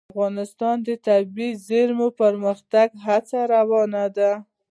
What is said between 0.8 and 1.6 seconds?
کې د طبیعي